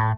Hallo, 0.00 0.14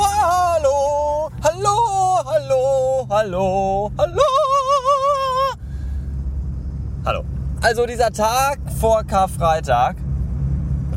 hallo, 0.00 1.28
hallo, 1.42 1.76
hallo, 2.24 3.04
hallo, 3.04 3.92
hallo. 3.98 4.22
Hallo. 7.04 7.24
Also 7.60 7.84
dieser 7.84 8.10
Tag 8.10 8.60
vor 8.80 9.04
Karfreitag, 9.04 9.96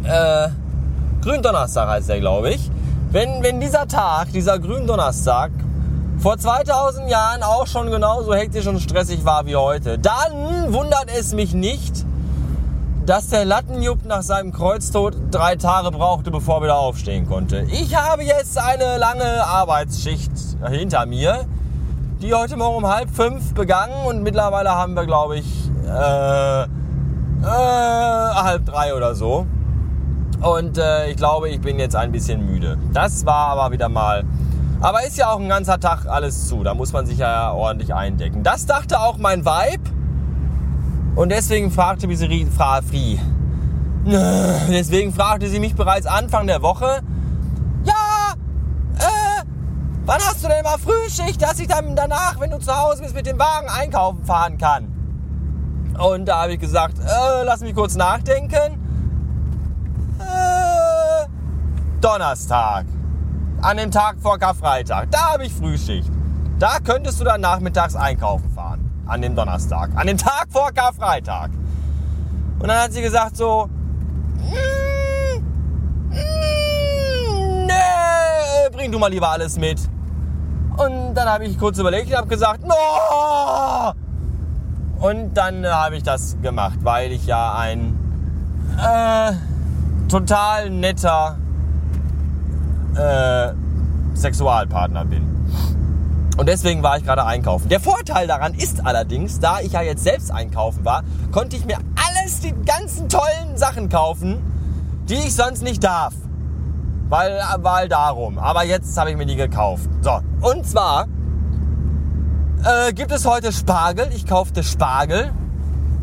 äh, 0.05 0.47
Gründonnerstag 1.21 1.89
heißt 1.89 2.07
der, 2.07 2.21
glaube 2.21 2.51
ich. 2.51 2.71
Wenn, 3.11 3.41
wenn 3.41 3.59
dieser 3.59 3.87
Tag, 3.87 4.31
dieser 4.33 4.59
Gründonnerstag, 4.59 5.49
vor 6.19 6.37
2000 6.37 7.09
Jahren 7.09 7.41
auch 7.41 7.65
schon 7.65 7.89
genauso 7.89 8.35
hektisch 8.35 8.67
und 8.67 8.79
stressig 8.79 9.25
war 9.25 9.47
wie 9.47 9.55
heute, 9.55 9.97
dann 9.97 10.71
wundert 10.71 11.07
es 11.17 11.33
mich 11.33 11.55
nicht, 11.55 12.05
dass 13.07 13.29
der 13.29 13.45
Lattenjupp 13.45 14.05
nach 14.05 14.21
seinem 14.21 14.51
Kreuztod 14.51 15.15
drei 15.31 15.55
Tage 15.55 15.89
brauchte, 15.89 16.29
bevor 16.29 16.57
er 16.57 16.63
wieder 16.65 16.77
aufstehen 16.77 17.27
konnte. 17.27 17.65
Ich 17.71 17.95
habe 17.95 18.23
jetzt 18.23 18.59
eine 18.59 18.99
lange 18.99 19.43
Arbeitsschicht 19.43 20.31
hinter 20.69 21.07
mir, 21.07 21.45
die 22.21 22.35
heute 22.35 22.57
Morgen 22.57 22.77
um 22.77 22.87
halb 22.87 23.09
fünf 23.09 23.55
begangen 23.55 24.05
und 24.05 24.21
mittlerweile 24.21 24.69
haben 24.75 24.93
wir, 24.93 25.07
glaube 25.07 25.37
ich, 25.37 25.47
äh, 25.87 26.61
äh, 26.61 26.67
halb 27.43 28.67
drei 28.67 28.93
oder 28.93 29.15
so. 29.15 29.47
Und 30.41 30.77
äh, 30.77 31.09
ich 31.09 31.17
glaube, 31.17 31.49
ich 31.49 31.59
bin 31.59 31.79
jetzt 31.79 31.95
ein 31.95 32.11
bisschen 32.11 32.45
müde. 32.45 32.77
Das 32.93 33.25
war 33.25 33.49
aber 33.49 33.71
wieder 33.71 33.89
mal. 33.89 34.23
Aber 34.81 35.03
ist 35.05 35.17
ja 35.17 35.31
auch 35.31 35.39
ein 35.39 35.49
ganzer 35.49 35.79
Tag 35.79 36.05
alles 36.05 36.47
zu. 36.47 36.63
Da 36.63 36.73
muss 36.73 36.93
man 36.93 37.05
sich 37.05 37.17
ja 37.17 37.51
ordentlich 37.51 37.93
eindecken. 37.93 38.43
Das 38.43 38.65
dachte 38.65 38.99
auch 39.01 39.17
mein 39.17 39.45
Vibe. 39.45 39.89
Und 41.15 41.29
deswegen 41.29 41.69
fragte 41.71 42.07
sie, 42.15 42.45
Frau 42.45 42.81
Frie, 42.81 43.19
deswegen 44.05 45.13
fragte 45.13 45.49
sie 45.49 45.59
mich 45.59 45.75
bereits 45.75 46.05
Anfang 46.05 46.47
der 46.47 46.61
Woche, 46.61 47.01
ja, 47.83 48.33
äh, 48.97 49.43
wann 50.05 50.21
hast 50.21 50.43
du 50.43 50.47
denn 50.47 50.63
mal 50.63 50.77
Frühschicht, 50.77 51.41
dass 51.41 51.59
ich 51.59 51.67
dann 51.67 51.95
danach, 51.95 52.39
wenn 52.39 52.51
du 52.51 52.59
zu 52.59 52.73
Hause 52.73 53.01
bist, 53.01 53.15
mit 53.15 53.25
dem 53.25 53.37
Wagen 53.37 53.67
einkaufen 53.67 54.23
fahren 54.23 54.57
kann? 54.57 54.95
Und 55.99 56.25
da 56.25 56.43
habe 56.43 56.53
ich 56.53 56.59
gesagt, 56.59 56.99
äh, 56.99 57.43
lass 57.43 57.59
mich 57.59 57.75
kurz 57.75 57.95
nachdenken. 57.95 58.79
Äh, 60.19 61.25
Donnerstag. 62.01 62.85
An 63.61 63.77
dem 63.77 63.91
Tag 63.91 64.17
vor 64.19 64.39
Karfreitag. 64.39 65.11
Da 65.11 65.33
habe 65.33 65.45
ich 65.45 65.53
Frühschicht. 65.53 66.09
Da 66.59 66.79
könntest 66.79 67.19
du 67.19 67.23
dann 67.23 67.41
nachmittags 67.41 67.95
einkaufen 67.95 68.49
fahren 68.51 68.89
an 69.05 69.21
dem 69.21 69.35
Donnerstag, 69.35 69.89
an 69.95 70.07
dem 70.07 70.17
Tag 70.17 70.47
vor 70.49 70.71
Karfreitag. 70.71 71.49
Und 72.59 72.67
dann 72.67 72.77
hat 72.77 72.93
sie 72.93 73.01
gesagt 73.01 73.35
so, 73.37 73.69
mm, 74.37 75.39
mm, 76.09 77.65
nee, 77.65 78.69
bring 78.71 78.91
du 78.91 78.99
mal 78.99 79.09
lieber 79.09 79.29
alles 79.29 79.57
mit. 79.57 79.79
Und 80.77 81.13
dann 81.15 81.27
habe 81.27 81.45
ich 81.45 81.57
kurz 81.57 81.77
überlegt 81.79 82.11
und 82.11 82.17
habe 82.17 82.27
gesagt, 82.27 82.63
no! 82.65 83.93
Und 84.99 85.33
dann 85.33 85.63
äh, 85.63 85.69
habe 85.69 85.95
ich 85.97 86.03
das 86.03 86.37
gemacht, 86.41 86.79
weil 86.83 87.11
ich 87.11 87.25
ja 87.25 87.53
ein 87.55 87.97
äh, 88.77 89.31
total 90.09 90.69
netter 90.69 91.37
äh, 92.99 93.53
Sexualpartner 94.15 95.05
bin. 95.05 95.23
Und 96.37 96.47
deswegen 96.47 96.83
war 96.83 96.97
ich 96.97 97.03
gerade 97.03 97.25
einkaufen. 97.25 97.67
Der 97.67 97.79
Vorteil 97.79 98.27
daran 98.27 98.53
ist 98.53 98.85
allerdings, 98.85 99.39
da 99.39 99.59
ich 99.59 99.73
ja 99.73 99.81
jetzt 99.81 100.03
selbst 100.03 100.31
einkaufen 100.31 100.85
war, 100.85 101.03
konnte 101.31 101.57
ich 101.57 101.65
mir 101.65 101.77
alles, 101.95 102.39
die 102.39 102.53
ganzen 102.65 103.09
tollen 103.09 103.57
Sachen 103.57 103.89
kaufen, 103.89 104.37
die 105.09 105.15
ich 105.15 105.35
sonst 105.35 105.63
nicht 105.63 105.83
darf. 105.83 106.13
Weil, 107.09 107.41
weil 107.57 107.89
darum. 107.89 108.37
Aber 108.37 108.63
jetzt 108.63 108.97
habe 108.97 109.11
ich 109.11 109.17
mir 109.17 109.25
die 109.25 109.35
gekauft. 109.35 109.89
So, 110.01 110.21
und 110.41 110.65
zwar 110.65 111.07
äh, 112.63 112.93
gibt 112.93 113.11
es 113.11 113.25
heute 113.25 113.51
Spargel. 113.51 114.09
Ich 114.15 114.25
kaufte 114.25 114.63
Spargel, 114.63 115.31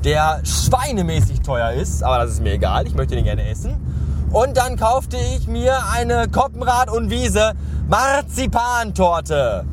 der 0.04 0.40
schweinemäßig 0.44 1.40
teuer 1.40 1.70
ist, 1.70 2.02
aber 2.02 2.18
das 2.18 2.32
ist 2.32 2.42
mir 2.42 2.52
egal. 2.52 2.86
Ich 2.86 2.94
möchte 2.94 3.14
den 3.14 3.24
gerne 3.24 3.48
essen. 3.48 3.85
Und 4.36 4.58
dann 4.58 4.76
kaufte 4.76 5.16
ich 5.16 5.48
mir 5.48 5.78
eine 5.94 6.28
Koppenrad 6.28 6.90
und 6.90 7.08
Wiese 7.08 7.54
Marzipantorte. 7.88 9.64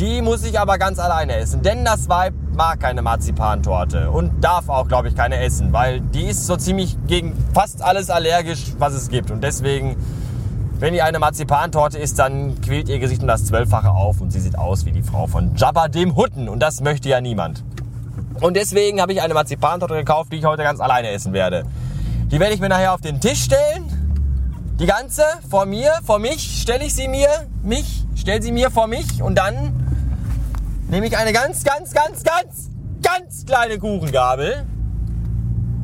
Die 0.00 0.20
muss 0.20 0.42
ich 0.42 0.58
aber 0.58 0.78
ganz 0.78 0.98
alleine 0.98 1.36
essen, 1.36 1.62
denn 1.62 1.84
das 1.84 2.08
Weib 2.08 2.34
mag 2.56 2.80
keine 2.80 3.02
Marzipantorte 3.02 4.10
und 4.10 4.42
darf 4.42 4.68
auch, 4.68 4.88
glaube 4.88 5.06
ich, 5.06 5.14
keine 5.14 5.40
essen, 5.40 5.72
weil 5.72 6.00
die 6.00 6.24
ist 6.24 6.44
so 6.44 6.56
ziemlich 6.56 6.98
gegen 7.06 7.38
fast 7.54 7.82
alles 7.82 8.10
allergisch, 8.10 8.72
was 8.80 8.94
es 8.94 9.10
gibt. 9.10 9.30
Und 9.30 9.44
deswegen, 9.44 9.94
wenn 10.80 10.92
ihr 10.92 11.04
eine 11.04 11.20
Marzipantorte 11.20 11.96
isst, 11.96 12.18
dann 12.18 12.60
quält 12.62 12.88
ihr 12.88 12.98
Gesicht 12.98 13.22
um 13.22 13.28
das 13.28 13.44
Zwölffache 13.44 13.92
auf 13.92 14.20
und 14.20 14.32
sie 14.32 14.40
sieht 14.40 14.58
aus 14.58 14.86
wie 14.86 14.90
die 14.90 15.04
Frau 15.04 15.28
von 15.28 15.54
Jabba 15.54 15.86
dem 15.86 16.16
Hutten 16.16 16.48
und 16.48 16.58
das 16.58 16.80
möchte 16.80 17.08
ja 17.08 17.20
niemand. 17.20 17.62
Und 18.40 18.56
deswegen 18.56 19.00
habe 19.00 19.12
ich 19.12 19.22
eine 19.22 19.34
Marzipantorte 19.34 19.94
gekauft, 19.94 20.32
die 20.32 20.38
ich 20.38 20.44
heute 20.46 20.64
ganz 20.64 20.80
alleine 20.80 21.10
essen 21.10 21.32
werde. 21.32 21.62
Die 22.34 22.40
werde 22.40 22.52
ich 22.52 22.60
mir 22.60 22.68
nachher 22.68 22.92
auf 22.92 23.00
den 23.00 23.20
Tisch 23.20 23.44
stellen. 23.44 23.86
Die 24.80 24.86
ganze 24.86 25.22
vor 25.48 25.66
mir, 25.66 25.92
vor 26.04 26.18
mich 26.18 26.62
stelle 26.62 26.84
ich 26.84 26.92
sie 26.92 27.06
mir, 27.06 27.28
mich, 27.62 28.06
stelle 28.16 28.42
sie 28.42 28.50
mir 28.50 28.72
vor 28.72 28.88
mich 28.88 29.22
und 29.22 29.36
dann 29.36 29.72
nehme 30.90 31.06
ich 31.06 31.16
eine 31.16 31.32
ganz, 31.32 31.62
ganz, 31.62 31.92
ganz, 31.92 32.24
ganz, 32.24 32.70
ganz 33.04 33.46
kleine 33.46 33.78
Kuchengabel 33.78 34.66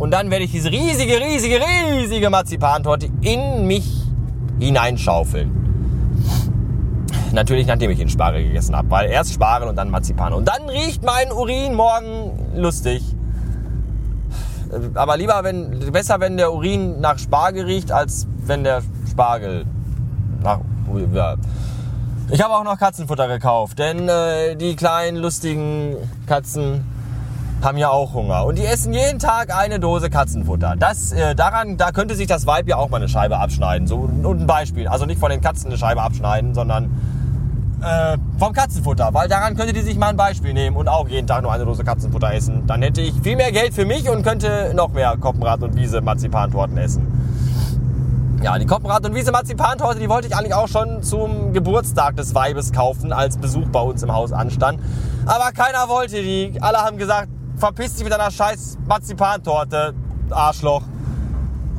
und 0.00 0.10
dann 0.10 0.28
werde 0.32 0.44
ich 0.44 0.50
diese 0.50 0.72
riesige, 0.72 1.20
riesige, 1.20 1.60
riesige 1.60 2.30
Marzipantorte 2.30 3.10
in 3.20 3.68
mich 3.68 3.86
hineinschaufeln. 4.58 5.52
Natürlich, 7.30 7.68
nachdem 7.68 7.92
ich 7.92 7.98
den 7.98 8.08
Spargel 8.08 8.42
gegessen 8.42 8.74
habe, 8.74 8.90
weil 8.90 9.08
erst 9.08 9.32
Spargel 9.32 9.68
und 9.68 9.76
dann 9.76 9.88
Marzipan. 9.88 10.32
Und 10.32 10.46
dann 10.48 10.68
riecht 10.68 11.04
mein 11.04 11.30
Urin 11.30 11.74
morgen 11.74 12.56
lustig. 12.56 13.04
Aber 14.94 15.16
lieber, 15.16 15.42
wenn, 15.42 15.92
besser, 15.92 16.20
wenn 16.20 16.36
der 16.36 16.52
Urin 16.52 17.00
nach 17.00 17.18
Spargel 17.18 17.64
riecht, 17.64 17.92
als 17.92 18.26
wenn 18.44 18.64
der 18.64 18.82
Spargel 19.10 19.64
nach, 20.42 20.60
ja, 21.12 21.36
ich 22.30 22.42
habe 22.42 22.54
auch 22.54 22.64
noch 22.64 22.78
Katzenfutter 22.78 23.26
gekauft, 23.26 23.78
denn 23.78 24.08
äh, 24.08 24.54
die 24.54 24.76
kleinen 24.76 25.16
lustigen 25.16 25.96
Katzen 26.26 26.84
haben 27.62 27.76
ja 27.76 27.90
auch 27.90 28.14
Hunger 28.14 28.46
und 28.46 28.56
die 28.56 28.64
essen 28.64 28.94
jeden 28.94 29.18
Tag 29.18 29.54
eine 29.54 29.80
Dose 29.80 30.10
Katzenfutter. 30.10 30.76
Das 30.78 31.12
äh, 31.12 31.34
daran, 31.34 31.76
da 31.76 31.90
könnte 31.90 32.14
sich 32.14 32.26
das 32.26 32.46
Weib 32.46 32.68
ja 32.68 32.76
auch 32.76 32.88
mal 32.88 32.98
eine 32.98 33.08
Scheibe 33.08 33.38
abschneiden. 33.38 33.86
So 33.86 33.96
und 33.96 34.40
ein 34.40 34.46
Beispiel, 34.46 34.88
also 34.88 35.06
nicht 35.06 35.18
von 35.18 35.30
den 35.30 35.40
Katzen 35.40 35.66
eine 35.66 35.78
Scheibe 35.78 36.02
abschneiden, 36.02 36.54
sondern 36.54 36.90
äh, 37.82 38.18
vom 38.38 38.52
Katzenfutter, 38.52 39.12
weil 39.12 39.28
daran 39.28 39.56
könnte 39.56 39.72
die 39.72 39.80
sich 39.80 39.96
mal 39.96 40.08
ein 40.08 40.16
Beispiel 40.16 40.52
nehmen 40.52 40.76
und 40.76 40.88
auch 40.88 41.08
jeden 41.08 41.26
Tag 41.26 41.42
nur 41.42 41.52
eine 41.52 41.64
Dose 41.64 41.84
Katzenfutter 41.84 42.32
essen. 42.32 42.66
Dann 42.66 42.82
hätte 42.82 43.00
ich 43.00 43.14
viel 43.22 43.36
mehr 43.36 43.52
Geld 43.52 43.74
für 43.74 43.84
mich 43.84 44.08
und 44.08 44.22
könnte 44.22 44.72
noch 44.74 44.92
mehr 44.92 45.16
Koppenrad 45.18 45.62
und 45.62 45.76
Wiese 45.76 46.00
Marzipantorten 46.00 46.76
essen. 46.78 47.06
Ja, 48.42 48.58
die 48.58 48.64
Koppenrad 48.66 49.04
und 49.04 49.14
Wiese 49.14 49.32
Marzipantorte, 49.32 49.98
die 49.98 50.08
wollte 50.08 50.28
ich 50.28 50.34
eigentlich 50.34 50.54
auch 50.54 50.68
schon 50.68 51.02
zum 51.02 51.52
Geburtstag 51.52 52.16
des 52.16 52.34
Weibes 52.34 52.72
kaufen, 52.72 53.12
als 53.12 53.36
Besuch 53.36 53.68
bei 53.68 53.80
uns 53.80 54.02
im 54.02 54.12
Haus 54.12 54.32
anstand. 54.32 54.80
Aber 55.26 55.52
keiner 55.52 55.88
wollte 55.88 56.22
die. 56.22 56.56
Alle 56.60 56.78
haben 56.78 56.96
gesagt, 56.96 57.28
verpiss 57.58 57.94
dich 57.94 58.04
mit 58.04 58.12
deiner 58.12 58.30
scheiß 58.30 58.78
Marzipantorte, 58.86 59.94
Arschloch. 60.30 60.82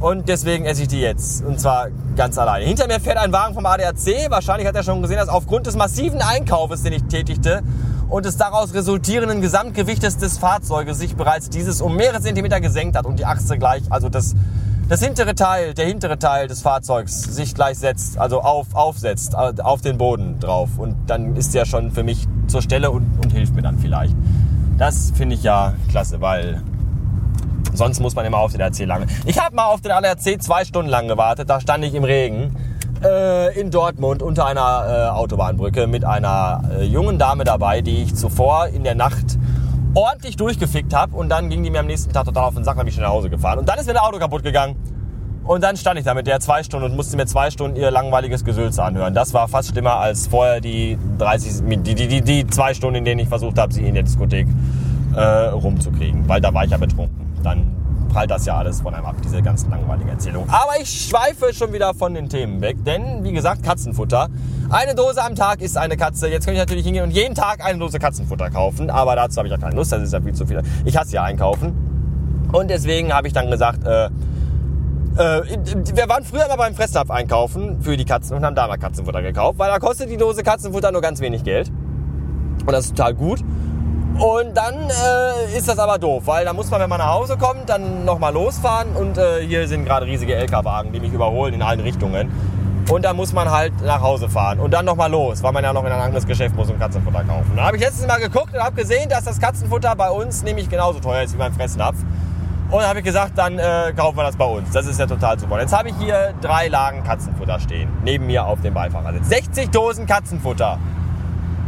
Und 0.02 0.28
deswegen 0.28 0.66
esse 0.66 0.82
ich 0.82 0.88
die 0.88 1.00
jetzt. 1.00 1.46
Und 1.46 1.60
zwar 1.60 1.90
ganz 2.16 2.38
alleine. 2.38 2.66
Hinter 2.66 2.88
mir 2.88 3.00
fährt 3.00 3.18
ein 3.18 3.32
Wagen 3.32 3.54
vom 3.54 3.66
ADAC. 3.66 4.30
Wahrscheinlich 4.30 4.68
hat 4.68 4.76
er 4.76 4.84
schon 4.84 5.02
gesehen, 5.02 5.18
dass 5.18 5.30
aufgrund 5.30 5.68
des 5.68 5.76
massiven 5.76 6.22
Einkaufes, 6.22 6.82
den 6.82 6.94
ich 6.94 7.04
tätigte, 7.04 7.62
und 8.10 8.26
des 8.26 8.36
daraus 8.36 8.74
resultierenden 8.74 9.42
Gesamtgewichtes 9.42 10.18
des 10.18 10.38
Fahrzeuges 10.38 10.98
sich 10.98 11.16
bereits 11.16 11.50
dieses 11.50 11.82
um 11.82 11.96
mehrere 11.96 12.20
Zentimeter 12.20 12.60
gesenkt 12.60 12.98
hat 12.98 13.06
und 13.06 13.20
die 13.20 13.26
Achse 13.26 13.58
gleich, 13.58 13.84
also 13.90 14.10
das 14.10 14.36
das 14.90 15.02
hintere 15.02 15.36
Teil, 15.36 15.74
der 15.74 15.86
hintere 15.86 16.20
Teil 16.20 16.50
des 16.50 16.62
Fahrzeugs 16.62 17.22
sich 17.22 17.56
gleich 17.56 17.78
setzt, 17.78 18.18
also 18.18 18.42
auf, 18.42 18.76
aufsetzt, 18.76 19.36
äh, 19.36 19.62
auf 19.62 19.80
den 19.80 19.98
Boden 19.98 20.42
drauf. 20.42 20.72
Und 20.78 20.98
dann 21.08 21.38
ist 21.38 21.54
der 21.54 21.64
schon 21.64 21.92
für 21.92 22.04
mich 22.04 22.28
zur 22.48 22.62
Stelle 22.62 22.92
und, 22.92 23.08
und 23.24 23.32
hilft 23.32 23.56
mir 23.56 23.62
dann 23.62 23.80
vielleicht. 23.80 24.14
Das 24.78 25.14
finde 25.16 25.36
ich 25.36 25.44
ja 25.44 25.76
klasse, 25.88 26.20
weil 26.20 26.62
sonst 27.74 28.00
muss 28.00 28.16
man 28.16 28.26
immer 28.26 28.38
auf 28.38 28.52
den 28.52 28.62
RC 28.62 28.86
lange. 28.86 29.08
Ich 29.26 29.40
habe 29.40 29.56
mal 29.56 29.66
auf 29.66 29.82
den 29.82 29.92
ADAC 29.92 30.42
zwei 30.42 30.66
Stunden 30.66 30.90
lang 30.90 31.08
gewartet, 31.08 31.50
da 31.50 31.60
stand 31.60 31.84
ich 31.84 31.94
im 31.94 32.04
Regen 32.04 32.56
äh, 33.04 33.60
in 33.60 33.72
Dortmund 33.72 34.22
unter 34.22 34.46
einer 34.46 34.86
äh, 34.88 35.10
Autobahnbrücke 35.10 35.88
mit 35.88 36.06
einer 36.06 36.62
äh, 36.78 36.84
jungen 36.84 37.18
Dame 37.18 37.44
dabei, 37.44 37.82
die 37.82 38.04
ich 38.04 38.16
zuvor 38.16 38.68
in 38.68 38.84
der 38.84 38.96
Nacht 38.96 39.38
ordentlich 39.94 40.38
durchgefickt 40.38 40.94
habe 40.94 41.16
und 41.16 41.30
dann 41.30 41.50
ging 41.50 41.64
die 41.64 41.70
mir 41.70 41.80
am 41.80 41.88
nächsten 41.88 42.14
Tag 42.14 42.26
total 42.26 42.46
auf 42.46 42.56
den 42.56 42.64
Sack 42.64 42.78
habe 42.78 42.88
ich 42.88 42.96
schnell 42.96 43.08
nach 43.08 43.14
Hause 43.14 43.30
gefahren. 43.30 43.60
Und 43.60 43.68
dann 43.68 43.78
ist 43.78 43.88
mir 43.88 43.94
das 43.94 44.04
Auto 44.04 44.20
kaputt 44.20 44.44
gegangen. 44.44 44.76
Und 45.44 45.64
dann 45.64 45.76
stand 45.76 45.98
ich 45.98 46.06
da 46.06 46.14
mit 46.14 46.28
der 46.28 46.40
zwei 46.40 46.62
Stunden 46.62 46.86
und 46.86 46.96
musste 46.96 47.18
mir 47.18 47.26
zwei 47.26 47.50
Stunden 47.50 47.76
ihr 47.76 47.90
langweiliges 47.90 48.46
Gesülz 48.46 48.78
anhören. 48.78 49.14
Das 49.14 49.34
war 49.34 49.48
fast 49.48 49.70
schlimmer 49.70 49.96
als 49.96 50.28
vorher 50.28 50.62
die 50.62 51.00
30, 51.18 51.64
die, 51.84 51.96
die, 51.96 52.08
die, 52.08 52.22
die 52.22 52.48
zwei 52.48 52.76
Stunden, 52.76 52.98
in 52.98 53.06
denen 53.06 53.20
ich 53.20 53.28
versucht 53.28 53.58
habe, 53.58 53.74
sie 53.74 53.82
in 53.82 53.96
der 53.96 54.04
Diskothek 54.04 54.48
äh, 55.16 55.20
rumzukriegen. 55.20 56.30
Weil 56.30 56.42
da 56.42 56.54
war 56.54 56.64
ich 56.64 56.72
ja 56.72 56.78
betrunken. 56.78 57.21
Dann 57.44 57.76
prallt 58.12 58.30
das 58.30 58.46
ja 58.46 58.58
alles 58.58 58.82
von 58.82 58.94
einem 58.94 59.06
ab, 59.06 59.16
diese 59.24 59.42
ganzen 59.42 59.70
langweiligen 59.70 60.10
Erzählungen. 60.10 60.50
Aber 60.50 60.74
ich 60.82 60.90
schweife 60.90 61.54
schon 61.54 61.72
wieder 61.74 61.94
von 61.94 62.14
den 62.14 62.30
Themen 62.30 62.62
weg, 62.62 62.84
denn 62.86 63.24
wie 63.24 63.32
gesagt, 63.32 63.64
Katzenfutter. 63.64 64.30
Eine 64.70 64.96
Dose 64.96 65.24
am 65.24 65.36
Tag 65.36 65.62
ist 65.62 65.78
eine 65.78 65.98
Katze. 65.98 66.28
Jetzt 66.28 66.46
könnte 66.46 66.56
ich 66.56 66.62
natürlich 66.62 66.86
hingehen 66.86 67.04
und 67.04 67.12
jeden 67.12 67.36
Tag 67.36 67.64
eine 67.64 67.80
Dose 67.80 68.00
Katzenfutter 68.00 68.50
kaufen, 68.50 68.90
aber 68.90 69.16
dazu 69.16 69.38
habe 69.38 69.48
ich 69.48 69.52
ja 69.52 69.58
keine 69.58 69.76
Lust, 69.76 69.92
das 69.92 70.02
ist 70.02 70.14
ja 70.14 70.22
viel 70.22 70.34
zu 70.34 70.46
viel. 70.46 70.62
Ich 70.86 70.98
hasse 70.98 71.14
ja 71.14 71.24
einkaufen. 71.24 72.50
Und 72.52 72.70
deswegen 72.70 73.14
habe 73.14 73.28
ich 73.28 73.34
dann 73.34 73.50
gesagt, 73.50 73.86
äh, 73.86 74.06
äh, 74.06 75.42
wir 75.94 76.10
waren 76.10 76.24
früher 76.24 76.46
immer 76.46 76.58
beim 76.58 76.76
Fressnapf 76.76 77.10
einkaufen 77.10 77.82
für 77.82 77.96
die 77.96 78.06
Katzen 78.06 78.36
und 78.36 78.46
haben 78.46 78.56
da 78.56 78.68
mal 78.68 78.78
Katzenfutter 78.78 79.22
gekauft, 79.22 79.60
weil 79.60 79.70
da 79.70 79.80
kostet 79.80 80.10
die 80.10 80.18
Dose 80.18 80.44
Katzenfutter 80.44 80.92
nur 80.92 81.02
ganz 81.02 81.22
wenig 81.22 81.44
Geld. 81.44 81.70
Und 81.70 82.72
das 82.72 82.86
ist 82.86 82.98
total 82.98 83.14
gut. 83.14 83.44
Und 84.22 84.56
dann 84.56 84.76
äh, 84.76 85.58
ist 85.58 85.68
das 85.68 85.80
aber 85.80 85.98
doof, 85.98 86.22
weil 86.28 86.46
da 86.46 86.54
muss 86.54 86.70
man, 86.70 86.80
wenn 86.80 86.90
man 86.90 87.00
nach 87.00 87.12
Hause 87.12 87.38
kommt, 87.38 87.68
dann 87.68 88.06
nochmal 88.06 88.32
losfahren. 88.32 88.96
Und 88.96 89.18
äh, 89.18 89.44
hier 89.44 89.68
sind 89.68 89.84
gerade 89.84 90.06
riesige 90.06 90.36
LKW-Wagen, 90.36 90.94
die 90.94 91.00
mich 91.00 91.12
überholen 91.12 91.56
in 91.56 91.64
allen 91.64 91.80
Richtungen. 91.80 92.32
Und 92.88 93.04
da 93.04 93.16
muss 93.16 93.34
man 93.34 93.50
halt 93.50 93.74
nach 93.84 94.02
Hause 94.02 94.30
fahren 94.30 94.60
und 94.60 94.72
dann 94.72 94.86
nochmal 94.86 95.10
los, 95.10 95.42
weil 95.42 95.52
man 95.54 95.64
ja 95.64 95.74
noch 95.74 95.86
in 95.86 95.92
ein 95.92 96.00
anderes 96.00 96.28
Geschäft 96.28 96.56
muss 96.56 96.70
und 96.70 96.80
Katzenfutter 96.80 97.24
kaufen. 97.24 97.54
Da 97.56 97.64
habe 97.64 97.78
ich 97.78 97.84
letztes 97.84 98.06
Mal 98.06 98.20
geguckt 98.20 98.54
und 98.54 98.60
habe 98.60 98.76
gesehen, 98.76 99.10
dass 99.10 99.24
das 99.24 99.40
Katzenfutter 99.40 99.96
bei 99.96 100.12
uns 100.12 100.44
nämlich 100.44 100.70
genauso 100.70 101.00
teuer 101.00 101.24
ist 101.24 101.34
wie 101.34 101.38
beim 101.38 101.54
Fressnapf. 101.54 101.96
Und 102.70 102.84
habe 102.84 103.00
ich 103.00 103.06
gesagt, 103.06 103.38
dann 103.38 103.58
äh, 103.58 103.92
kaufen 103.96 104.18
wir 104.18 104.24
das 104.24 104.36
bei 104.36 104.46
uns. 104.46 104.70
Das 104.72 104.86
ist 104.86 105.00
ja 105.00 105.08
total 105.08 105.40
super. 105.40 105.60
Jetzt 105.60 105.76
habe 105.76 105.90
ich 105.90 105.96
hier 106.00 106.36
drei 106.42 106.68
Lagen 106.68 107.04
Katzenfutter 107.04 107.60
stehen, 107.60 107.90
neben 108.04 108.28
mir 108.28 108.46
auf 108.46 108.62
dem 108.62 108.76
Beifahrersitz. 108.76 109.30
60 109.30 109.72
Dosen 109.72 110.06
Katzenfutter. 110.06 110.78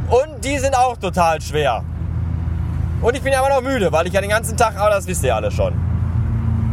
Und 0.10 0.44
die 0.46 0.60
sind 0.60 0.78
auch 0.78 0.98
total 0.98 1.42
schwer. 1.42 1.84
Und 3.04 3.18
ich 3.18 3.22
bin 3.22 3.34
ja 3.34 3.46
immer 3.46 3.54
noch 3.54 3.62
müde, 3.62 3.92
weil 3.92 4.08
ich 4.08 4.14
ja 4.14 4.22
den 4.22 4.30
ganzen 4.30 4.56
Tag, 4.56 4.78
aber 4.78 4.90
das 4.90 5.06
wisst 5.06 5.26
ihr 5.26 5.36
alle 5.36 5.52
schon. 5.52 5.74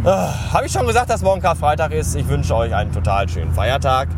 Äh, 0.04 0.08
Habe 0.08 0.66
ich 0.66 0.72
schon 0.72 0.86
gesagt, 0.86 1.10
dass 1.10 1.22
morgen 1.22 1.42
Karfreitag 1.42 1.90
ist. 1.90 2.14
Ich 2.14 2.28
wünsche 2.28 2.54
euch 2.54 2.72
einen 2.72 2.92
total 2.92 3.28
schönen 3.28 3.52
Feiertag. 3.52 4.08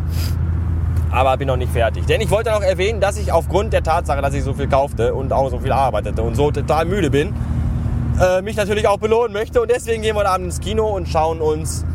Aber 1.11 1.35
bin 1.39 1.49
noch 1.49 1.57
nicht 1.57 1.73
fertig. 1.73 2.05
Denn 2.05 2.21
ich 2.21 2.31
wollte 2.31 2.51
noch 2.51 2.61
erwähnen, 2.61 3.01
dass 3.01 3.17
ich 3.17 3.33
aufgrund 3.33 3.73
der 3.73 3.83
Tatsache, 3.83 4.21
dass 4.21 4.35
ich 4.35 4.45
so 4.45 4.53
viel 4.53 4.69
kaufte 4.69 5.15
und 5.15 5.33
auch 5.33 5.49
so 5.51 5.59
viel 5.59 5.73
arbeitete 5.73 6.23
und 6.23 6.35
so 6.35 6.51
total 6.51 6.85
müde 6.85 7.11
bin, 7.11 7.35
äh, 8.21 8.43
mich 8.43 8.57
natürlich 8.57 8.87
auch 8.87 8.99
belohnen 8.99 9.33
möchte. 9.33 9.63
Und 9.63 9.71
deswegen 9.71 10.03
gehen 10.03 10.15
wir 10.15 10.21
heute 10.21 10.31
Abend 10.31 10.47
ins 10.47 10.61
Kino 10.61 10.89
und 10.89 11.09
schauen 11.09 11.41
uns 11.41 11.87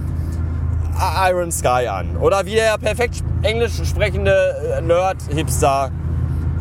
Iron 1.29 1.51
Sky 1.51 1.87
an. 1.87 2.17
Oder 2.17 2.43
wie 2.47 2.55
der 2.55 2.75
perfekt 2.79 3.23
englisch 3.43 3.83
sprechende 3.85 4.77
äh, 4.77 4.81
Nerd-Hipster 4.81 5.91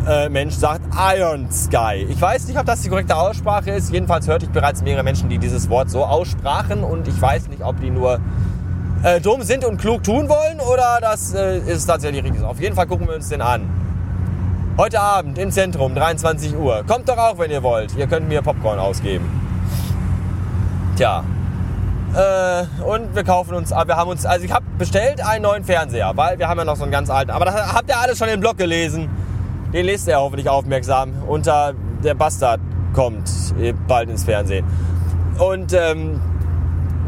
äh, 0.06 0.29
Mensch 0.29 0.55
sagt 0.55 0.82
Iron 1.17 1.50
Sky. 1.50 2.06
Ich 2.08 2.20
weiß 2.20 2.47
nicht, 2.47 2.58
ob 2.58 2.67
das 2.67 2.82
die 2.82 2.88
korrekte 2.88 3.17
Aussprache 3.17 3.73
ist. 3.73 3.93
Jedenfalls 3.93 4.29
hörte 4.29 4.47
ich 4.47 4.53
bereits 4.53 4.82
mehrere 4.82 5.03
Menschen, 5.03 5.29
die 5.29 5.38
dieses 5.38 5.69
Wort 5.69 5.91
so 5.91 6.05
aussprachen 6.05 6.85
und 6.85 7.08
ich 7.08 7.20
weiß 7.20 7.49
nicht, 7.49 7.62
ob 7.62 7.81
die 7.81 7.91
nur 7.91 8.20
äh, 9.03 9.20
dumm 9.20 9.43
sind 9.43 9.64
und 9.64 9.79
klug 9.79 10.05
tun 10.05 10.29
wollen 10.29 10.61
oder 10.61 10.99
das 11.00 11.35
äh, 11.35 11.58
ist 11.58 11.87
tatsächlich 11.87 12.25
richtig. 12.25 12.43
Auf 12.43 12.61
jeden 12.61 12.76
Fall 12.76 12.87
gucken 12.87 13.08
wir 13.08 13.17
uns 13.17 13.29
den 13.29 13.43
an. 13.43 13.69
Heute 14.79 15.00
Abend 15.00 15.38
im 15.38 15.50
Zentrum, 15.50 15.94
23 15.94 16.56
Uhr. 16.56 16.85
Kommt 16.87 17.08
doch 17.08 17.19
auch, 17.19 17.38
wenn 17.38 17.50
ihr 17.50 17.62
wollt. 17.62 17.97
Ihr 17.97 18.06
könnt 18.06 18.29
mir 18.29 18.43
Popcorn 18.43 18.79
ausgeben. 18.79 19.25
Tja. 20.97 21.25
Äh, 22.14 22.82
und 22.82 23.14
wir 23.14 23.25
kaufen 23.25 23.55
uns, 23.55 23.73
ah, 23.73 23.87
wir 23.87 23.97
haben 23.97 24.11
uns, 24.11 24.25
also 24.25 24.44
ich 24.44 24.53
habe 24.53 24.64
bestellt 24.79 25.25
einen 25.26 25.43
neuen 25.43 25.64
Fernseher, 25.64 26.12
weil 26.14 26.38
wir 26.38 26.49
haben 26.49 26.58
ja 26.58 26.64
noch 26.64 26.76
so 26.76 26.85
einen 26.85 26.93
ganz 26.93 27.11
alten. 27.11 27.31
Aber 27.31 27.47
das 27.47 27.75
habt 27.75 27.88
ihr 27.88 27.99
alles 27.99 28.19
schon 28.19 28.29
im 28.29 28.41
Blog 28.41 28.56
gelesen. 28.56 29.08
Den 29.72 29.86
lest 29.86 30.08
ihr 30.08 30.18
hoffentlich 30.18 30.48
aufmerksam. 30.48 31.12
Unter 31.26 31.74
der 32.02 32.14
Bastard 32.14 32.60
kommt 32.94 33.30
bald 33.86 34.08
ins 34.08 34.24
Fernsehen. 34.24 34.64
Und 35.38 35.72
ähm, 35.72 36.20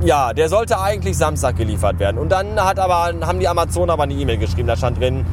ja, 0.03 0.33
der 0.33 0.49
sollte 0.49 0.81
eigentlich 0.81 1.17
Samstag 1.17 1.57
geliefert 1.57 1.99
werden. 1.99 2.19
Und 2.19 2.31
dann 2.31 2.63
hat 2.63 2.79
aber, 2.79 3.13
haben 3.27 3.41
die 3.41 3.49
Amazon 3.49 3.91
aber 3.91 4.05
eine 4.05 4.15
E-Mail 4.15 4.39
geschrieben. 4.39 4.69
Da 4.69 4.77
stand 4.77 5.01
drin, 5.01 5.25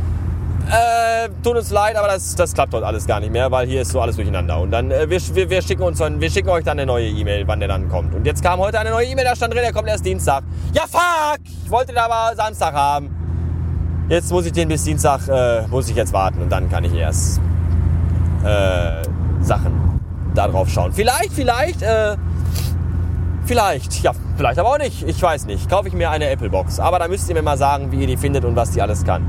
äh, 0.67 1.29
tut 1.43 1.57
uns 1.57 1.69
leid, 1.69 1.95
aber 1.95 2.07
das, 2.07 2.35
das 2.35 2.53
klappt 2.53 2.73
dort 2.73 2.83
alles 2.83 3.05
gar 3.05 3.19
nicht 3.19 3.31
mehr, 3.31 3.51
weil 3.51 3.67
hier 3.67 3.81
ist 3.81 3.91
so 3.91 4.01
alles 4.01 4.15
durcheinander. 4.15 4.59
Und 4.59 4.71
dann, 4.71 4.89
äh, 4.89 5.09
wir, 5.09 5.19
wir, 5.35 5.49
wir, 5.49 5.61
schicken 5.61 5.83
uns 5.83 5.99
wir 5.99 6.31
schicken 6.31 6.49
euch 6.49 6.63
dann 6.63 6.79
eine 6.79 6.87
neue 6.87 7.07
E-Mail, 7.07 7.47
wann 7.47 7.59
der 7.59 7.69
dann 7.69 7.89
kommt. 7.89 8.15
Und 8.15 8.25
jetzt 8.25 8.43
kam 8.43 8.59
heute 8.59 8.79
eine 8.79 8.89
neue 8.89 9.05
E-Mail, 9.05 9.25
da 9.25 9.35
stand 9.35 9.53
drin, 9.53 9.61
der 9.61 9.73
kommt 9.73 9.87
erst 9.87 10.05
Dienstag. 10.05 10.43
Ja, 10.73 10.83
fuck! 10.89 11.39
Ich 11.63 11.69
wollte 11.69 11.93
den 11.93 11.97
aber 11.97 12.35
Samstag 12.35 12.73
haben. 12.73 13.14
Jetzt 14.07 14.31
muss 14.31 14.45
ich 14.45 14.51
den 14.51 14.69
bis 14.69 14.83
Dienstag, 14.83 15.27
äh, 15.27 15.67
muss 15.67 15.89
ich 15.89 15.95
jetzt 15.95 16.13
warten 16.13 16.41
und 16.41 16.51
dann 16.51 16.69
kann 16.69 16.83
ich 16.83 16.93
erst 16.93 17.41
äh, 18.43 19.01
Sachen 19.41 19.99
da 20.35 20.47
drauf 20.47 20.69
schauen. 20.69 20.91
Vielleicht, 20.91 21.33
vielleicht, 21.33 21.81
äh, 21.81 22.15
vielleicht, 23.45 24.03
ja, 24.03 24.11
vielleicht 24.37 24.59
aber 24.59 24.69
auch 24.69 24.77
nicht. 24.77 25.01
Ich 25.07 25.19
weiß 25.19 25.47
nicht. 25.47 25.67
Kaufe 25.69 25.87
ich 25.87 25.95
mir 25.95 26.11
eine 26.11 26.29
Apple 26.29 26.49
Box. 26.49 26.79
Aber 26.79 26.99
da 26.99 27.07
müsst 27.07 27.27
ihr 27.29 27.35
mir 27.35 27.41
mal 27.41 27.57
sagen, 27.57 27.91
wie 27.91 28.01
ihr 28.01 28.07
die 28.07 28.17
findet 28.17 28.45
und 28.45 28.55
was 28.55 28.71
die 28.71 28.81
alles 28.81 29.03
kann. 29.03 29.25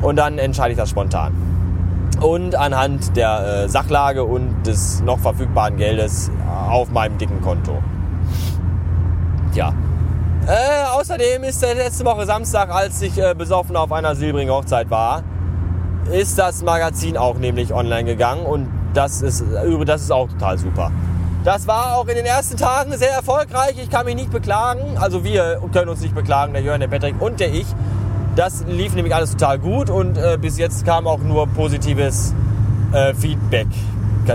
Und 0.00 0.16
dann 0.16 0.38
entscheide 0.38 0.72
ich 0.72 0.78
das 0.78 0.88
spontan. 0.88 1.34
Und 2.20 2.54
anhand 2.54 3.16
der 3.16 3.64
äh, 3.64 3.68
Sachlage 3.68 4.24
und 4.24 4.66
des 4.66 5.02
noch 5.02 5.18
verfügbaren 5.18 5.76
Geldes 5.76 6.30
auf 6.70 6.90
meinem 6.90 7.18
dicken 7.18 7.42
Konto. 7.42 7.82
Tja, 9.52 9.74
äh, 10.50 10.84
außerdem 10.98 11.44
ist 11.44 11.62
der 11.62 11.76
letzte 11.76 12.04
Woche 12.04 12.26
Samstag, 12.26 12.70
als 12.70 13.00
ich 13.02 13.16
äh, 13.18 13.34
besoffen 13.34 13.76
auf 13.76 13.92
einer 13.92 14.16
silbrigen 14.16 14.52
Hochzeit 14.52 14.90
war, 14.90 15.22
ist 16.12 16.38
das 16.38 16.62
Magazin 16.62 17.16
auch 17.16 17.38
nämlich 17.38 17.72
online 17.72 18.04
gegangen 18.04 18.44
und 18.44 18.68
das 18.92 19.22
ist, 19.22 19.44
das 19.86 20.02
ist 20.02 20.10
auch 20.10 20.28
total 20.28 20.58
super. 20.58 20.90
Das 21.44 21.66
war 21.68 21.96
auch 21.96 22.06
in 22.08 22.16
den 22.16 22.26
ersten 22.26 22.56
Tagen 22.56 22.96
sehr 22.98 23.12
erfolgreich. 23.12 23.76
Ich 23.80 23.88
kann 23.88 24.04
mich 24.04 24.16
nicht 24.16 24.30
beklagen. 24.30 24.98
Also 24.98 25.24
wir 25.24 25.62
können 25.72 25.88
uns 25.88 26.00
nicht 26.00 26.14
beklagen, 26.14 26.52
der 26.52 26.62
Jörn, 26.62 26.80
der 26.80 26.88
Patrick 26.88 27.14
und 27.20 27.40
der 27.40 27.54
ich. 27.54 27.66
Das 28.36 28.64
lief 28.66 28.94
nämlich 28.94 29.14
alles 29.14 29.32
total 29.32 29.58
gut 29.58 29.88
und 29.88 30.18
äh, 30.18 30.36
bis 30.40 30.58
jetzt 30.58 30.84
kam 30.84 31.06
auch 31.06 31.20
nur 31.20 31.46
positives 31.46 32.34
äh, 32.92 33.14
Feedback 33.14 33.68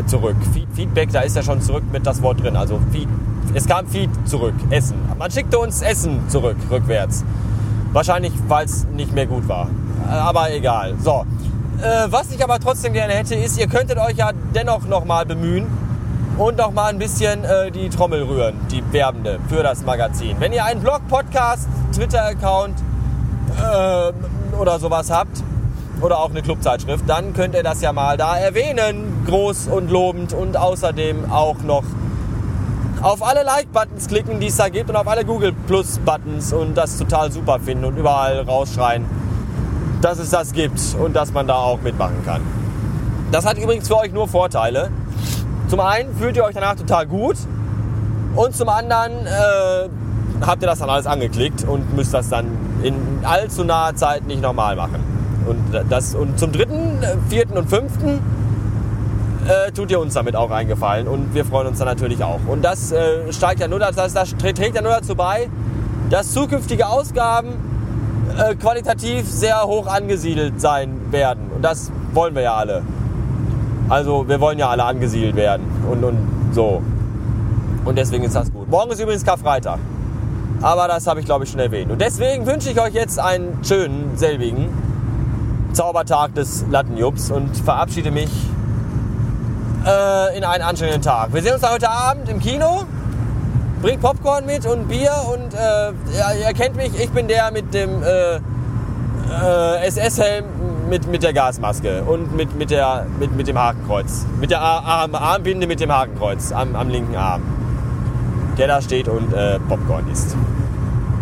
zurück. 0.08 0.36
Feedback, 0.74 1.12
da 1.12 1.22
ist 1.22 1.36
ja 1.36 1.44
schon 1.44 1.62
zurück 1.62 1.84
mit 1.92 2.06
das 2.06 2.22
Wort 2.22 2.44
drin. 2.44 2.56
Also 2.56 2.80
es 3.54 3.68
kam 3.68 3.88
Feed 3.88 4.10
zurück, 4.26 4.54
Essen. 4.70 4.98
Man 5.18 5.32
schickte 5.32 5.60
uns 5.60 5.82
Essen 5.82 6.28
zurück, 6.28 6.58
rückwärts. 6.70 7.24
Wahrscheinlich, 7.94 8.34
weil 8.48 8.66
es 8.66 8.86
nicht 8.88 9.14
mehr 9.14 9.26
gut 9.26 9.48
war. 9.48 9.70
Aber 10.10 10.52
egal. 10.52 10.96
So. 11.02 11.26
Äh, 11.82 12.08
was 12.10 12.32
ich 12.32 12.44
aber 12.44 12.60
trotzdem 12.60 12.94
gerne 12.94 13.14
hätte, 13.14 13.36
ist, 13.36 13.58
ihr 13.58 13.68
könntet 13.68 13.98
euch 13.98 14.18
ja 14.18 14.32
dennoch 14.54 14.86
nochmal 14.86 15.26
bemühen 15.26 15.68
und 16.38 16.58
noch 16.58 16.72
mal 16.72 16.90
ein 16.90 17.00
bisschen 17.00 17.44
äh, 17.44 17.72
die 17.72 17.90
Trommel 17.90 18.24
rühren, 18.24 18.56
die 18.72 18.84
werbende, 18.92 19.40
für 19.50 19.64
das 19.64 19.84
Magazin. 19.84 20.36
Wenn 20.40 20.54
ihr 20.54 20.66
einen 20.66 20.82
Blog, 20.82 21.02
Podcast, 21.08 21.68
Twitter-Account 21.94 22.76
äh, 23.58 24.58
oder 24.58 24.80
sowas 24.80 25.10
habt, 25.10 25.44
oder 26.02 26.20
auch 26.20 26.30
eine 26.30 26.42
Clubzeitschrift, 26.42 27.04
dann 27.08 27.34
könnt 27.34 27.56
ihr 27.56 27.64
das 27.64 27.82
ja 27.82 27.94
mal 27.94 28.18
da 28.18 28.38
erwähnen, 28.38 29.24
groß 29.26 29.68
und 29.68 29.90
lobend 29.90 30.34
und 30.34 30.58
außerdem 30.58 31.32
auch 31.32 31.60
noch 31.64 31.84
auf 33.02 33.22
alle 33.22 33.44
Like-Buttons 33.44 34.08
klicken, 34.08 34.40
die 34.40 34.48
es 34.48 34.58
da 34.58 34.70
gibt 34.70 34.90
und 34.90 34.96
auf 34.96 35.08
alle 35.08 35.26
Google 35.26 35.54
Plus-Buttons 35.68 36.54
und 36.54 36.76
das 36.76 36.98
total 36.98 37.32
super 37.32 37.60
finden 37.60 37.86
und 37.86 37.98
überall 37.98 38.42
rausschreien, 38.42 39.06
dass 40.02 40.20
es 40.20 40.32
das 40.32 40.54
gibt 40.54 40.80
und 41.00 41.16
dass 41.16 41.32
man 41.32 41.48
da 41.48 41.56
auch 41.56 41.82
mitmachen 41.82 42.24
kann. 42.26 42.42
Das 43.32 43.46
hat 43.46 43.58
übrigens 43.58 43.88
für 43.88 43.98
euch 43.98 44.12
nur 44.12 44.28
Vorteile. 44.28 44.90
Zum 45.68 45.80
einen 45.80 46.16
fühlt 46.16 46.36
ihr 46.36 46.44
euch 46.44 46.56
danach 46.56 46.76
total 46.76 47.06
gut 47.06 47.38
und 48.36 48.56
zum 48.56 48.70
anderen 48.70 49.12
äh, 49.26 49.90
habt 50.46 50.62
ihr 50.62 50.68
das 50.68 50.80
dann 50.80 50.90
alles 50.90 51.08
angeklickt 51.08 51.64
und 51.64 51.96
müsst 51.96 52.14
das 52.14 52.30
dann 52.30 52.46
in 52.84 52.96
allzu 53.24 53.64
naher 53.64 53.96
Zeit 53.96 54.26
nicht 54.26 54.42
normal 54.42 54.76
machen. 54.76 55.05
Und, 55.48 55.60
das, 55.90 56.16
und 56.16 56.40
zum 56.40 56.52
dritten, 56.52 57.00
vierten 57.30 57.58
und 57.58 57.70
fünften 57.70 58.20
äh, 59.48 59.72
tut 59.72 59.92
ihr 59.92 60.00
uns 60.00 60.14
damit 60.14 60.36
auch 60.36 60.50
eingefallen 60.50 61.08
und 61.08 61.34
wir 61.36 61.46
freuen 61.46 61.68
uns 61.68 61.78
dann 61.78 61.88
natürlich 61.88 62.24
auch. 62.24 62.40
Und 62.48 62.64
das 62.64 62.92
äh, 62.92 63.32
steigt 63.32 63.60
ja 63.60 63.68
nur, 63.68 63.80
das, 63.80 63.96
das 63.96 64.36
trägt 64.38 64.76
ja 64.76 64.82
nur 64.82 64.92
dazu 64.92 65.16
bei, 65.16 65.50
dass 66.10 66.32
zukünftige 66.32 66.88
Ausgaben 66.88 67.50
äh, 68.38 68.56
qualitativ 68.56 69.30
sehr 69.30 69.64
hoch 69.64 69.88
angesiedelt 69.88 70.60
sein 70.60 71.12
werden. 71.12 71.52
Und 71.56 71.62
das 71.62 71.92
wollen 72.14 72.36
wir 72.36 72.42
ja 72.42 72.56
alle. 72.56 72.82
Also 73.88 74.28
wir 74.28 74.40
wollen 74.40 74.58
ja 74.58 74.70
alle 74.70 74.84
angesiedelt 74.84 75.36
werden 75.36 75.66
und, 75.92 76.04
und 76.04 76.18
so. 76.52 76.82
Und 77.86 77.98
deswegen 77.98 78.24
ist 78.24 78.36
das 78.36 78.52
gut. 78.52 78.70
Morgen 78.70 78.92
ist 78.92 79.00
übrigens 79.00 79.24
Karfreitag. 79.24 79.78
Aber 80.62 80.88
das 80.88 81.06
habe 81.06 81.20
ich 81.20 81.26
glaube 81.26 81.44
ich 81.44 81.52
schon 81.52 81.60
erwähnt. 81.60 81.92
Und 81.92 82.02
deswegen 82.02 82.48
wünsche 82.48 82.72
ich 82.72 82.82
euch 82.82 82.94
jetzt 82.94 83.20
einen 83.20 83.60
schönen, 83.64 84.18
selbigen 84.18 84.70
Zaubertag 85.76 86.34
des 86.36 86.66
Lattenjubs 86.72 87.32
und 87.32 87.56
verabschiede 87.58 88.10
mich 88.10 88.32
äh, 89.86 90.38
in 90.38 90.46
einen 90.46 90.64
anstrengenden 90.64 91.02
Tag. 91.02 91.34
Wir 91.34 91.42
sehen 91.42 91.54
uns 91.54 91.70
heute 91.70 91.90
Abend 91.90 92.30
im 92.30 92.40
Kino. 92.40 92.86
bringt 93.82 94.02
Popcorn 94.02 94.46
mit 94.46 94.66
und 94.66 94.88
Bier 94.88 95.12
und 95.34 95.54
äh, 95.54 96.48
ihr 96.48 96.54
kennt 96.54 96.78
mich, 96.78 96.98
ich 96.98 97.10
bin 97.10 97.28
der 97.28 97.52
mit 97.52 97.74
dem 97.74 98.02
äh, 98.02 98.36
äh, 98.36 99.88
SS-Helm 99.88 100.46
mit, 100.90 101.08
mit 101.08 101.24
der 101.24 101.34
Gasmaske 101.34 102.04
und 102.04 102.34
mit, 102.34 102.56
mit, 102.56 102.72
der, 102.72 103.06
mit, 103.20 103.36
mit 103.36 103.48
dem 103.48 103.60
Hakenkreuz. 103.60 104.26
Mit 104.40 104.52
der 104.52 104.62
Arm, 104.62 105.14
Armbinde 105.14 105.68
mit 105.68 105.82
dem 105.82 105.92
Hakenkreuz 105.92 106.54
am, 106.54 106.76
am 106.76 106.88
linken 106.88 107.18
Arm. 107.18 107.42
Der 108.58 108.68
da 108.68 108.82
steht 108.82 109.10
und 109.10 109.34
äh, 109.34 109.60
Popcorn 109.68 110.10
isst. 110.10 110.38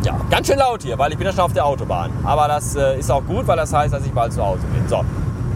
Ja, 0.04 0.20
ganz 0.30 0.48
schön 0.48 0.58
laut 0.58 0.84
hier, 0.84 0.98
weil 0.98 1.12
ich 1.12 1.18
bin 1.18 1.26
ja 1.26 1.34
schon 1.34 1.46
auf 1.46 1.54
der 1.54 1.66
Autobahn. 1.66 2.12
Aber 2.24 2.48
das 2.48 2.76
äh, 2.76 3.00
ist 3.00 3.10
auch 3.10 3.24
gut, 3.24 3.48
weil 3.48 3.58
das 3.58 3.74
heißt, 3.74 3.94
dass 3.94 4.06
ich 4.06 4.12
bald 4.12 4.34
zu 4.34 4.44
Hause 4.44 4.64
bin. 4.74 4.88
So, 4.88 5.04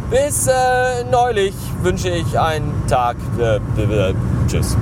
bis 0.09 0.47
äh, 0.47 1.03
neulich 1.11 1.53
wünsche 1.81 2.09
ich 2.09 2.39
einen 2.39 2.73
Tag. 2.87 3.17
Äh, 3.39 3.59
tschüss. 4.47 4.77